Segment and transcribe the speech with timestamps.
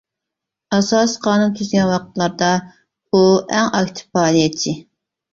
[0.75, 2.47] ئاساسى قانۇن تۈزگەن ۋاقىتلاردا،
[3.17, 3.21] ئۇ
[3.59, 4.75] ئەڭ ئاكتىپ پائالىيەتچى.